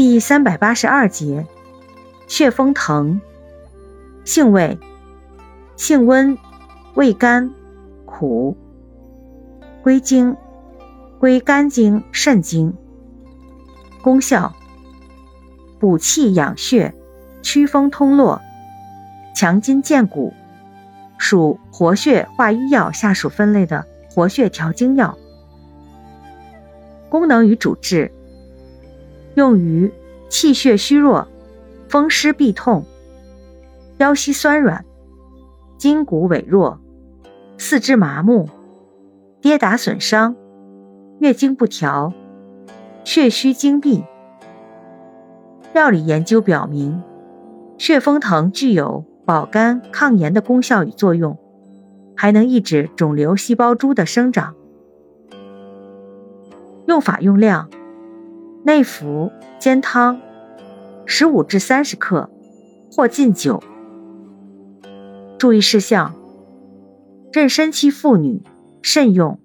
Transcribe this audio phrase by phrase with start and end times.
[0.00, 1.46] 第三百八十二节，
[2.26, 3.20] 血风藤，
[4.24, 4.78] 性味，
[5.76, 6.38] 性温，
[6.94, 7.52] 味甘，
[8.06, 8.56] 苦，
[9.82, 10.38] 归经，
[11.18, 12.72] 归肝经、肾经。
[14.00, 14.54] 功效，
[15.78, 16.94] 补气养血，
[17.42, 18.40] 祛风通络，
[19.36, 20.32] 强筋健骨，
[21.18, 25.18] 属活血化瘀药下属分类的活血调经药。
[27.10, 28.10] 功能与主治。
[29.34, 29.92] 用于
[30.28, 31.28] 气血虚弱、
[31.88, 32.84] 风湿痹痛、
[33.98, 34.84] 腰膝酸软、
[35.78, 36.80] 筋骨痿弱、
[37.58, 38.48] 四肢麻木、
[39.40, 40.36] 跌打损伤、
[41.18, 42.12] 月经不调、
[43.04, 44.04] 血虚经闭。
[45.72, 47.02] 药理研究表明，
[47.78, 51.38] 血风藤具有保肝抗炎的功效与作用，
[52.16, 54.54] 还能抑制肿瘤细胞株的生长。
[56.86, 57.70] 用法用量。
[58.62, 60.20] 内服煎汤，
[61.06, 62.30] 十五至三十克，
[62.92, 63.62] 或浸酒。
[65.38, 66.14] 注意事项：
[67.32, 68.42] 妊娠期妇女
[68.82, 69.38] 慎用。